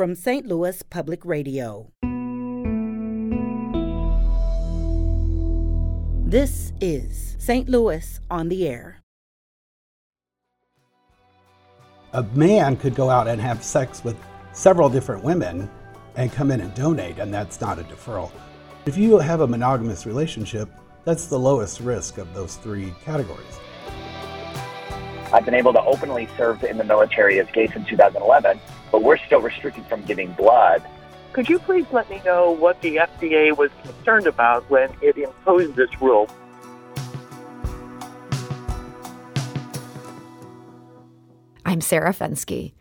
[0.00, 0.46] from St.
[0.46, 1.92] Louis Public Radio.
[6.24, 7.68] This is St.
[7.68, 9.02] Louis on the Air.
[12.14, 14.16] A man could go out and have sex with
[14.54, 15.68] several different women
[16.16, 18.32] and come in and donate, and that's not a deferral.
[18.86, 20.70] If you have a monogamous relationship,
[21.04, 23.60] that's the lowest risk of those three categories.
[25.32, 28.60] I've been able to openly serve in the military as gay since 2011,
[28.90, 30.82] but we're still restricted from giving blood.
[31.32, 35.76] Could you please let me know what the FDA was concerned about when it imposed
[35.76, 36.28] this rule?
[41.64, 42.72] I'm Sarah Fenske.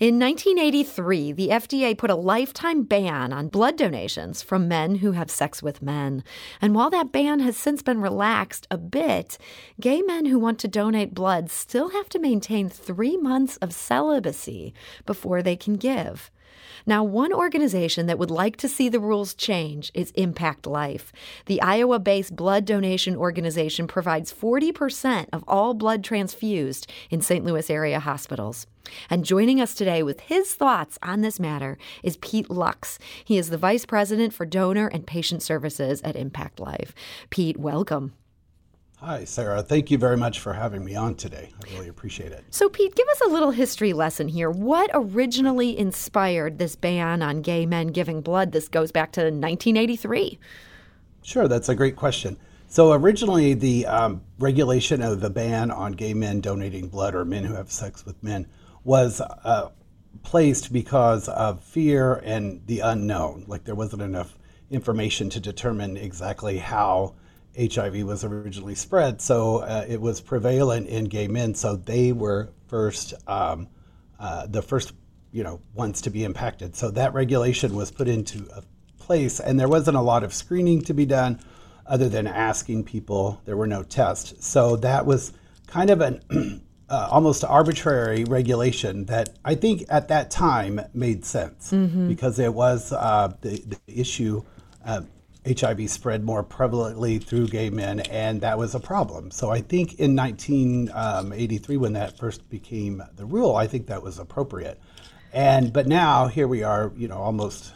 [0.00, 5.30] In 1983, the FDA put a lifetime ban on blood donations from men who have
[5.30, 6.24] sex with men.
[6.58, 9.36] And while that ban has since been relaxed a bit,
[9.78, 14.72] gay men who want to donate blood still have to maintain three months of celibacy
[15.04, 16.30] before they can give.
[16.86, 21.12] Now, one organization that would like to see the rules change is Impact Life.
[21.46, 27.44] The Iowa based blood donation organization provides 40% of all blood transfused in St.
[27.44, 28.66] Louis area hospitals.
[29.08, 32.98] And joining us today with his thoughts on this matter is Pete Lux.
[33.24, 36.94] He is the Vice President for Donor and Patient Services at Impact Life.
[37.28, 38.14] Pete, welcome.
[39.02, 39.62] Hi, Sarah.
[39.62, 41.54] Thank you very much for having me on today.
[41.64, 42.44] I really appreciate it.
[42.50, 44.50] So, Pete, give us a little history lesson here.
[44.50, 48.52] What originally inspired this ban on gay men giving blood?
[48.52, 50.38] This goes back to 1983.
[51.22, 52.36] Sure, that's a great question.
[52.68, 57.44] So, originally, the um, regulation of the ban on gay men donating blood or men
[57.44, 58.46] who have sex with men
[58.84, 59.70] was uh,
[60.22, 63.44] placed because of fear and the unknown.
[63.46, 67.14] Like, there wasn't enough information to determine exactly how
[67.58, 69.20] HIV was originally spread.
[69.20, 71.54] So uh, it was prevalent in gay men.
[71.54, 73.68] So they were first, um,
[74.18, 74.92] uh, the first,
[75.32, 76.76] you know, ones to be impacted.
[76.76, 78.48] So that regulation was put into
[78.98, 81.40] place, and there wasn't a lot of screening to be done,
[81.86, 83.40] other than asking people.
[83.44, 84.46] There were no tests.
[84.46, 85.32] So that was
[85.66, 91.72] kind of an uh, almost arbitrary regulation that I think at that time made sense
[91.72, 92.08] mm-hmm.
[92.08, 94.42] because it was uh, the, the issue
[94.84, 95.02] uh,
[95.46, 99.30] HIV spread more prevalently through gay men, and that was a problem.
[99.30, 104.18] So I think in 1983, when that first became the rule, I think that was
[104.18, 104.78] appropriate.
[105.32, 107.72] And but now here we are, you know, almost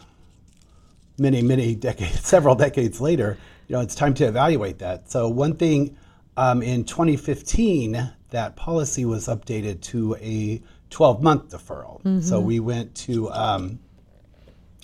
[1.18, 3.38] many, many decades, several decades later.
[3.68, 5.10] You know, it's time to evaluate that.
[5.10, 5.96] So one thing
[6.36, 10.60] um, in 2015, that policy was updated to a
[10.90, 12.02] 12-month deferral.
[12.02, 12.20] Mm-hmm.
[12.20, 13.78] So we went to, um,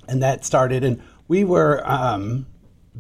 [0.09, 1.83] and that started, and we were.
[1.85, 2.47] Um,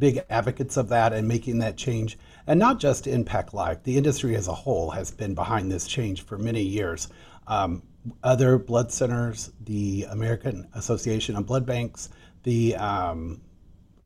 [0.01, 2.19] big advocates of that and making that change.
[2.47, 6.23] And not just Impact Life, the industry as a whole has been behind this change
[6.23, 7.09] for many years.
[7.47, 7.83] Um,
[8.25, 12.09] other blood centers, the American Association of Blood Banks,
[12.43, 13.43] the um,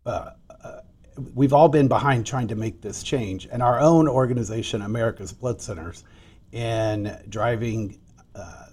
[0.05, 0.31] uh,
[0.63, 0.81] uh,
[1.35, 5.63] we've all been behind trying to make this change, and our own organization, America's Blood
[5.63, 6.05] Centers,
[6.53, 8.01] in driving
[8.35, 8.67] uh,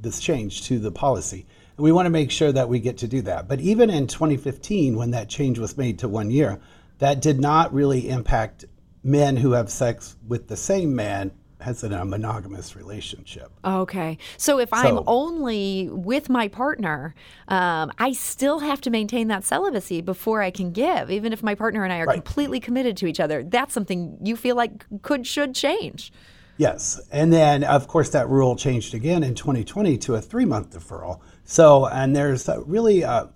[0.00, 1.46] this change to the policy.
[1.76, 3.48] And we want to make sure that we get to do that.
[3.48, 6.60] But even in 2015, when that change was made to one year,
[6.98, 8.64] that did not really impact
[9.02, 11.32] men who have sex with the same man
[11.64, 13.50] as in a monogamous relationship.
[13.64, 14.18] Okay.
[14.36, 17.14] So if so, I'm only with my partner,
[17.48, 21.54] um, I still have to maintain that celibacy before I can give, even if my
[21.54, 22.14] partner and I are right.
[22.14, 23.42] completely committed to each other.
[23.42, 26.12] That's something you feel like could, should change.
[26.56, 27.00] Yes.
[27.10, 31.20] And then, of course, that rule changed again in 2020 to a three month deferral.
[31.44, 33.26] So, and there's really uh,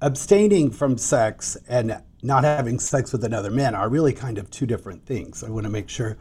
[0.00, 4.66] abstaining from sex and not having sex with another man are really kind of two
[4.66, 5.44] different things.
[5.44, 6.16] I want to make sure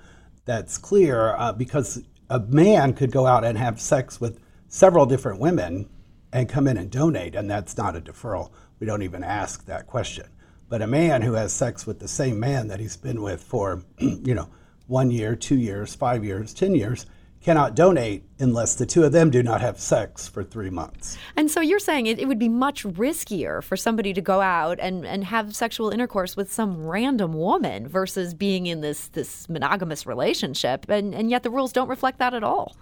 [0.46, 5.40] that's clear uh, because a man could go out and have sex with several different
[5.40, 5.90] women
[6.34, 8.52] and come in and donate, and that's not a deferral.
[8.80, 10.28] We don't even ask that question.
[10.68, 13.84] But a man who has sex with the same man that he's been with for,
[14.00, 14.50] you know,
[14.88, 17.06] one year, two years, five years, 10 years,
[17.46, 21.16] cannot donate unless the two of them do not have sex for three months.
[21.36, 24.80] And so you're saying it, it, would be much riskier for somebody to go out
[24.80, 30.08] and, and have sexual intercourse with some random woman versus being in this, this monogamous
[30.08, 30.90] relationship.
[30.90, 32.76] And, and yet the rules don't reflect that at all.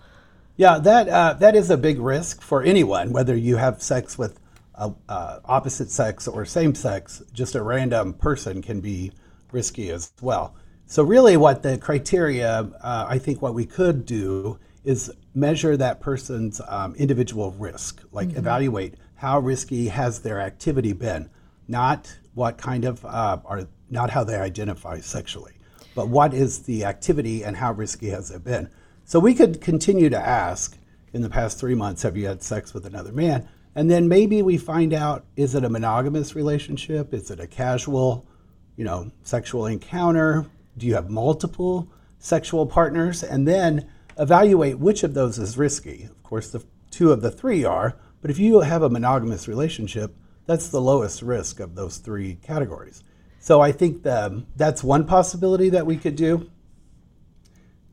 [0.56, 4.40] Yeah, that, uh, that is a big risk for anyone, whether you have sex with
[4.76, 9.12] uh, uh, opposite sex or same sex, just a random person can be
[9.52, 10.56] risky as well.
[10.86, 16.02] So, really, what the criteria, uh, I think what we could do is measure that
[16.02, 18.38] person's um, individual risk, like mm-hmm.
[18.38, 21.30] evaluate how risky has their activity been,
[21.68, 25.54] not what kind of, uh, or not how they identify sexually,
[25.96, 28.70] but what is the activity and how risky has it been.
[29.06, 30.78] So, we could continue to ask
[31.14, 33.48] in the past three months have you had sex with another man?
[33.76, 37.14] And then maybe we find out is it a monogamous relationship?
[37.14, 38.28] Is it a casual,
[38.76, 40.46] you know, sexual encounter?
[40.78, 41.90] Do you have multiple
[42.20, 43.24] sexual partners?
[43.24, 46.06] And then evaluate which of those is risky.
[46.06, 50.16] Of course, the two of the three are, but if you have a monogamous relationship,
[50.46, 53.04] that's the lowest risk of those three categories.
[53.40, 56.50] So I think the, that's one possibility that we could do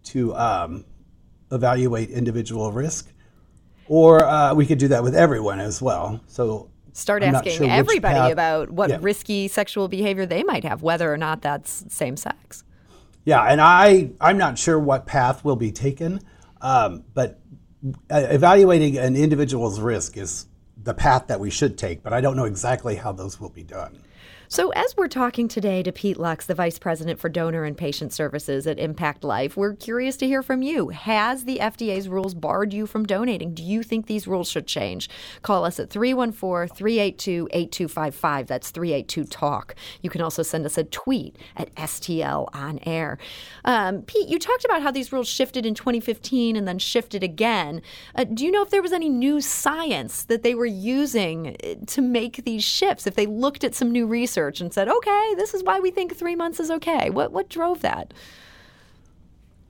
[0.05, 0.85] to um,
[1.51, 3.13] evaluate individual risk,
[3.89, 6.21] or uh, we could do that with everyone as well.
[6.27, 8.99] So start I'm asking sure everybody path, about what yeah.
[9.01, 12.63] risky sexual behavior they might have, whether or not that's same sex.
[13.25, 16.21] Yeah, and I I'm not sure what path will be taken,
[16.61, 17.41] um, but
[18.11, 20.47] uh, evaluating an individual's risk is
[20.83, 22.03] the path that we should take.
[22.03, 23.99] But I don't know exactly how those will be done.
[24.53, 28.13] So, as we're talking today to Pete Lux, the Vice President for Donor and Patient
[28.13, 30.89] Services at Impact Life, we're curious to hear from you.
[30.89, 33.55] Has the FDA's rules barred you from donating?
[33.55, 35.09] Do you think these rules should change?
[35.43, 38.49] Call us at 314 382 8255.
[38.49, 39.77] That's 382 TALK.
[40.03, 43.19] You can also send us a tweet at STL on air.
[43.65, 47.83] Um, Pete, you talked about how these rules shifted in 2015 and then shifted again.
[48.17, 51.75] Uh, do you know if there was any new science that they were using uh,
[51.87, 53.07] to make these shifts?
[53.07, 54.40] If they looked at some new research?
[54.41, 57.11] Research and said, okay, this is why we think three months is okay?
[57.11, 58.15] What, what drove that?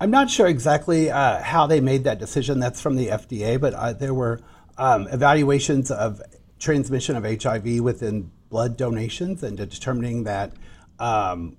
[0.00, 2.58] I'm not sure exactly uh, how they made that decision.
[2.60, 4.40] That's from the FDA, but uh, there were
[4.78, 6.22] um, evaluations of
[6.58, 10.52] transmission of HIV within blood donations and determining that
[10.98, 11.56] um,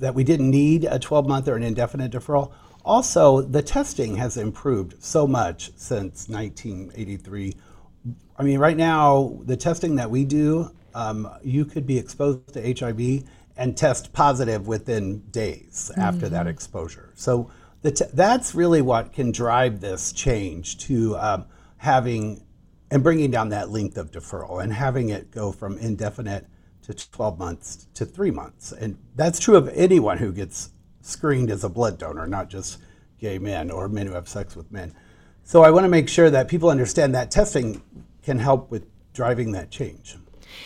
[0.00, 2.52] that we didn't need a 12 month or an indefinite deferral.
[2.84, 7.54] Also, the testing has improved so much since 1983.
[8.36, 12.74] I mean, right now, the testing that we do um, you could be exposed to
[12.74, 13.22] HIV
[13.56, 16.00] and test positive within days mm-hmm.
[16.00, 17.12] after that exposure.
[17.14, 17.50] So
[17.84, 21.46] t- that's really what can drive this change to um,
[21.76, 22.44] having
[22.90, 26.46] and bringing down that length of deferral and having it go from indefinite
[26.82, 28.72] to 12 months to three months.
[28.72, 30.70] And that's true of anyone who gets
[31.02, 32.78] screened as a blood donor, not just
[33.20, 34.94] gay men or men who have sex with men.
[35.44, 37.82] So I want to make sure that people understand that testing
[38.22, 40.16] can help with driving that change.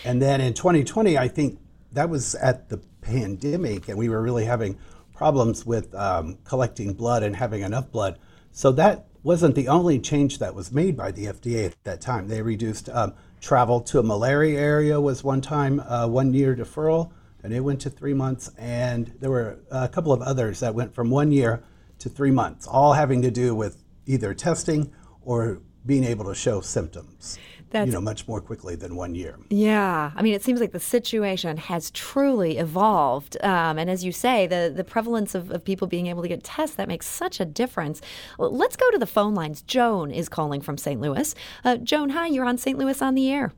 [0.04, 1.58] And then in 2020, I think
[1.92, 4.78] that was at the pandemic, and we were really having
[5.14, 8.18] problems with um, collecting blood and having enough blood.
[8.50, 12.28] So that wasn't the only change that was made by the FDA at that time.
[12.28, 17.12] They reduced um, travel to a malaria area was one time uh, one year deferral,
[17.42, 18.50] and it went to three months.
[18.58, 21.62] And there were a couple of others that went from one year
[21.98, 24.92] to three months, all having to do with either testing
[25.22, 27.38] or being able to show symptoms.
[27.72, 29.38] That's, you know, much more quickly than one year.
[29.48, 34.12] Yeah, I mean, it seems like the situation has truly evolved, um, and as you
[34.12, 37.40] say, the the prevalence of, of people being able to get tests that makes such
[37.40, 38.00] a difference.
[38.38, 39.62] Well, let's go to the phone lines.
[39.62, 41.00] Joan is calling from St.
[41.00, 41.34] Louis.
[41.64, 42.78] Uh, Joan, hi, you're on St.
[42.78, 43.52] Louis on the air.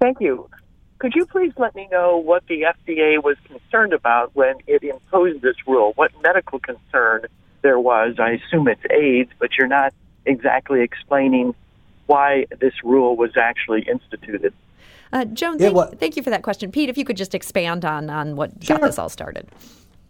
[0.00, 0.48] Thank you.
[0.98, 5.42] Could you please let me know what the FDA was concerned about when it imposed
[5.42, 5.92] this rule?
[5.94, 7.26] What medical concern
[7.62, 8.16] there was?
[8.18, 9.94] I assume it's AIDS, but you're not
[10.26, 11.54] exactly explaining
[12.08, 14.52] why this rule was actually instituted.
[15.12, 16.70] Uh, Joan, thank, thank, you for that question.
[16.70, 18.78] Pete, if you could just expand on, on what sure.
[18.78, 19.48] got this all started.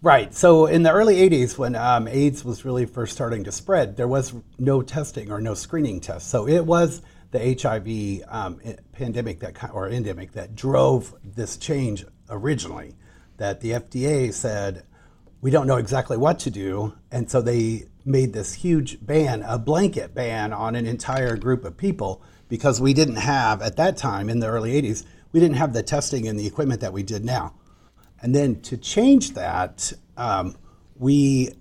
[0.00, 0.32] Right.
[0.32, 4.08] So in the early 80s, when um, AIDS was really first starting to spread, there
[4.08, 6.30] was no testing or no screening tests.
[6.30, 8.60] So it was the HIV um,
[8.92, 12.94] pandemic that or endemic that drove this change originally.
[13.36, 14.84] That the FDA said
[15.40, 19.58] we don't know exactly what to do, and so they made this huge ban, a
[19.58, 24.28] blanket ban on an entire group of people because we didn't have, at that time
[24.28, 27.24] in the early 80s, we didn't have the testing and the equipment that we did
[27.24, 27.54] now.
[28.20, 30.56] And then to change that, um,
[30.96, 31.52] we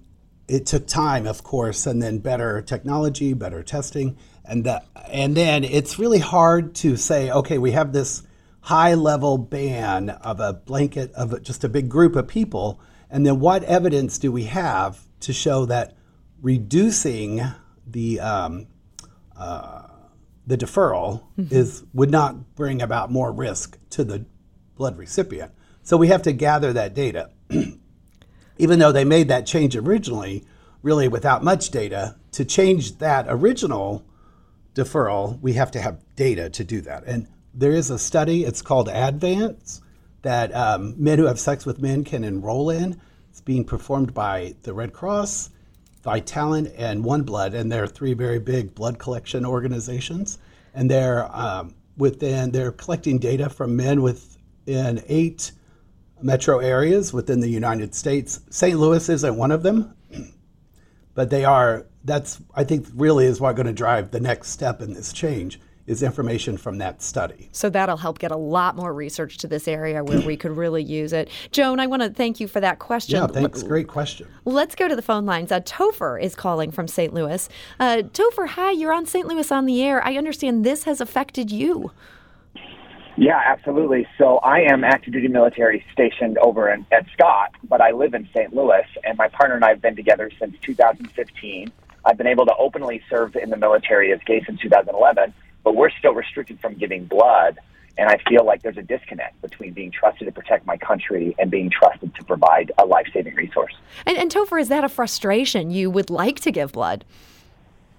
[0.47, 5.63] it took time, of course, and then better technology, better testing, and that, and then
[5.63, 8.23] it's really hard to say, okay, we have this
[8.61, 13.39] high level ban of a blanket of just a big group of people, and then
[13.39, 15.95] what evidence do we have to show that
[16.41, 17.41] reducing
[17.85, 18.67] the um,
[19.35, 19.87] uh,
[20.45, 21.53] the deferral mm-hmm.
[21.53, 24.25] is would not bring about more risk to the
[24.75, 25.51] blood recipient.
[25.83, 27.29] So we have to gather that data.
[28.57, 30.45] Even though they made that change originally,
[30.81, 34.03] really without much data, to change that original
[34.73, 37.03] deferral, we have to have data to do that.
[37.05, 39.81] And there is a study, it's called Advance,
[40.23, 42.99] that um, men who have sex with men can enroll in.
[43.29, 45.51] It's being performed by the Red Cross
[46.03, 50.37] Vitalant and One Blood, and they're three very big blood collection organizations.
[50.73, 55.51] And they're um, within they're collecting data from men within eight
[56.21, 58.39] metro areas within the United States.
[58.49, 58.77] St.
[58.77, 59.95] Louis isn't one of them,
[61.13, 61.85] but they are.
[62.03, 65.59] That's I think really is what going to drive the next step in this change
[65.87, 67.49] is information from that study.
[67.53, 70.83] So that'll help get a lot more research to this area where we could really
[70.83, 71.29] use it.
[71.51, 73.15] Joan, I want to thank you for that question.
[73.15, 73.63] Yeah, thanks.
[73.63, 74.27] Great question.
[74.43, 75.51] Let's go to the phone lines.
[75.51, 77.13] Uh, Topher is calling from St.
[77.13, 77.47] Louis.
[77.79, 79.27] Uh, Topher, hi, you're on St.
[79.27, 80.05] Louis on the air.
[80.05, 81.91] I understand this has affected you.
[83.15, 84.05] Yeah, absolutely.
[84.17, 88.29] So I am active duty military stationed over in, at Scott, but I live in
[88.35, 88.53] St.
[88.53, 91.71] Louis, and my partner and I have been together since 2015.
[92.05, 95.33] I've been able to openly serve in the military as gay since 2011,
[95.67, 97.59] but we're still restricted from giving blood.
[97.97, 101.51] And I feel like there's a disconnect between being trusted to protect my country and
[101.51, 103.73] being trusted to provide a life saving resource.
[104.05, 105.69] And, and Topher, is that a frustration?
[105.69, 107.03] You would like to give blood?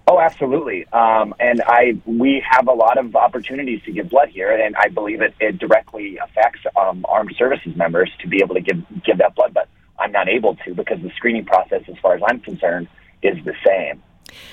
[0.07, 0.87] Oh, absolutely.
[0.95, 4.89] Um, and I we have a lot of opportunities to give blood here, and I
[4.89, 9.19] believe it, it directly affects um, armed services members to be able to give give
[9.19, 9.53] that blood.
[9.53, 12.89] But I'm not able to because the screening process, as far as I'm concerned,
[13.21, 14.03] is the same.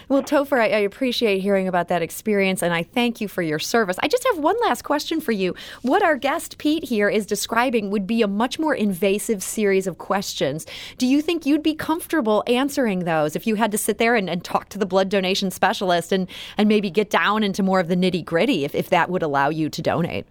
[0.10, 3.60] Well, Topher, I, I, appreciate hearing about that experience and I thank you for your
[3.60, 3.98] service.
[4.02, 5.56] I just have one last question for you.
[5.82, 9.98] What our guest Pete here is describing would be a much more invasive series of
[9.98, 10.66] questions.
[10.98, 14.30] Do you think you'd be comfortable answering those if you had to sit there and,
[14.30, 17.88] and talk to the blood donation specialist and, and maybe get down into more of
[17.88, 20.26] the nitty gritty if, if that would allow you to donate?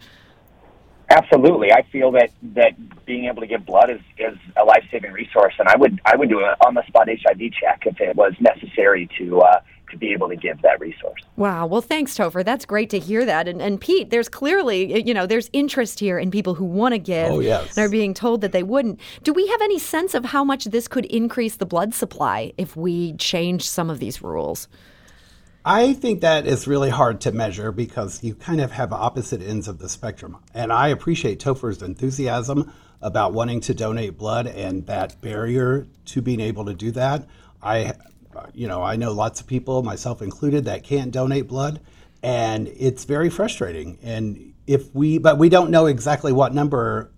[1.14, 2.73] Absolutely, I feel that that
[3.06, 6.16] being able to give blood is, is a life saving resource, and I would I
[6.16, 9.61] would do an on the spot HIV check if it was necessary to uh,
[9.92, 11.21] to be able to give that resource.
[11.37, 11.66] Wow.
[11.66, 12.44] Well, thanks, Topher.
[12.44, 13.47] That's great to hear that.
[13.47, 16.99] And, and Pete, there's clearly you know there's interest here in people who want to
[16.99, 17.76] give oh, yes.
[17.76, 18.99] and are being told that they wouldn't.
[19.23, 22.76] Do we have any sense of how much this could increase the blood supply if
[22.76, 24.66] we change some of these rules?
[25.64, 29.66] I think that is really hard to measure because you kind of have opposite ends
[29.66, 30.37] of the spectrum.
[30.52, 36.40] And I appreciate Topher's enthusiasm about wanting to donate blood and that barrier to being
[36.40, 37.26] able to do that.
[37.62, 37.94] I,
[38.52, 41.80] you know, I know lots of people, myself included, that can't donate blood,
[42.23, 43.99] and it's very frustrating.
[44.02, 47.11] And if we, but we don't know exactly what number,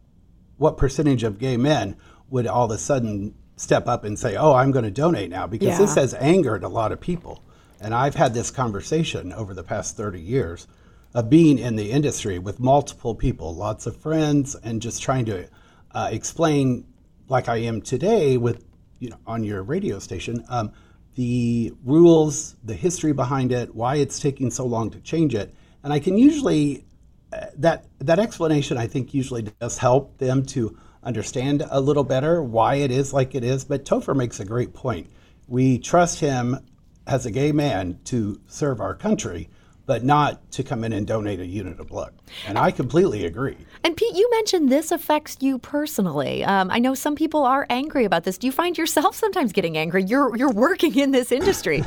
[0.56, 1.96] what percentage of gay men
[2.30, 5.46] would all of a sudden step up and say, "Oh, I'm going to donate now,"
[5.46, 5.78] because yeah.
[5.78, 7.42] this has angered a lot of people.
[7.80, 10.66] And I've had this conversation over the past 30 years
[11.14, 15.48] of being in the industry with multiple people, lots of friends, and just trying to
[15.92, 16.86] uh, explain,
[17.28, 18.64] like I am today with
[18.98, 20.72] you know on your radio station, um,
[21.14, 25.92] the rules, the history behind it, why it's taking so long to change it, and
[25.92, 26.84] I can usually
[27.32, 32.42] uh, that that explanation I think usually does help them to understand a little better
[32.42, 33.64] why it is like it is.
[33.64, 35.08] But Topher makes a great point.
[35.48, 36.58] We trust him
[37.06, 39.48] as a gay man to serve our country,
[39.86, 42.12] but not to come in and donate a unit of blood.
[42.46, 43.56] And I completely agree.
[43.84, 46.44] And Pete, you mentioned this affects you personally.
[46.44, 48.36] Um, I know some people are angry about this.
[48.36, 50.02] Do you find yourself sometimes getting angry?
[50.02, 51.84] You're you're working in this industry.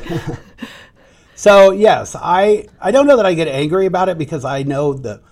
[1.34, 4.94] so yes, I I don't know that I get angry about it because I know
[4.94, 5.22] the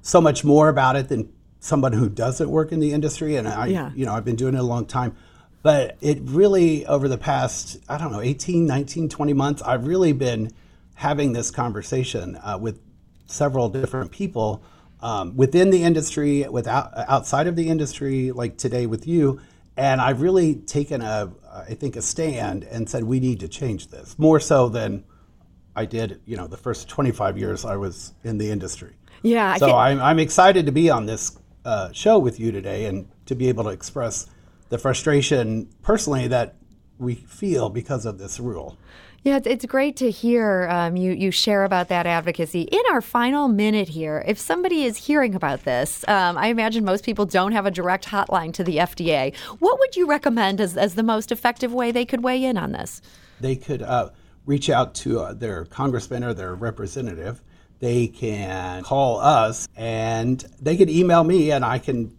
[0.00, 3.66] so much more about it than someone who doesn't work in the industry, and I
[3.66, 3.90] yeah.
[3.94, 5.14] you know I've been doing it a long time.
[5.64, 10.12] But it really, over the past, I don't know, 18, 19, 20 months, I've really
[10.12, 10.52] been
[10.92, 12.78] having this conversation uh, with
[13.24, 14.62] several different people
[15.00, 19.40] um, within the industry, without outside of the industry, like today with you.
[19.74, 23.88] And I've really taken a, I think, a stand and said we need to change
[23.88, 25.02] this more so than
[25.74, 28.96] I did, you know, the first 25 years I was in the industry.
[29.22, 29.56] Yeah.
[29.56, 33.34] So I'm, I'm excited to be on this uh, show with you today and to
[33.34, 34.26] be able to express
[34.74, 36.56] the frustration personally that
[36.98, 38.76] we feel because of this rule.
[39.22, 42.62] Yeah, it's great to hear um, you you share about that advocacy.
[42.62, 47.04] In our final minute here, if somebody is hearing about this, um, I imagine most
[47.04, 49.36] people don't have a direct hotline to the FDA.
[49.60, 52.72] What would you recommend as, as the most effective way they could weigh in on
[52.72, 53.00] this?
[53.40, 54.10] They could uh,
[54.44, 57.40] reach out to uh, their congressman or their representative.
[57.78, 62.16] They can call us and they could email me, and I can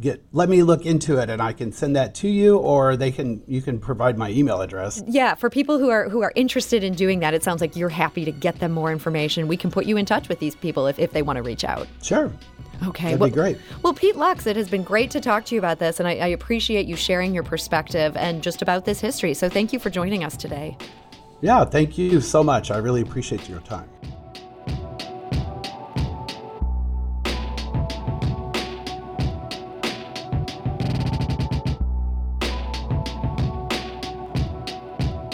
[0.00, 3.10] get let me look into it and I can send that to you or they
[3.10, 5.02] can you can provide my email address.
[5.06, 7.88] Yeah, for people who are who are interested in doing that, it sounds like you're
[7.88, 9.48] happy to get them more information.
[9.48, 11.64] We can put you in touch with these people if, if they want to reach
[11.64, 11.86] out.
[12.02, 12.32] Sure.
[12.86, 13.04] Okay.
[13.04, 13.58] That'd well, be great.
[13.82, 16.12] Well, Pete Lux, it has been great to talk to you about this, and I,
[16.12, 19.34] I appreciate you sharing your perspective and just about this history.
[19.34, 20.78] So thank you for joining us today.
[21.42, 22.70] Yeah, thank you so much.
[22.70, 23.88] I really appreciate your time.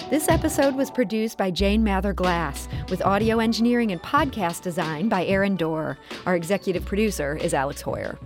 [0.08, 5.26] This episode was produced by Jane Mather Glass, with audio engineering and podcast design by
[5.26, 5.98] Aaron Doerr.
[6.26, 8.16] Our executive producer is Alex Heuer.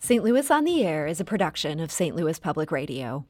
[0.00, 0.22] St.
[0.22, 2.14] Louis on the Air is a production of St.
[2.14, 3.24] Louis Public Radio.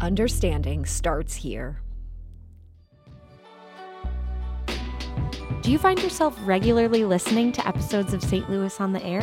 [0.00, 1.82] Understanding starts here.
[5.62, 8.50] Do you find yourself regularly listening to episodes of St.
[8.50, 9.22] Louis on the Air?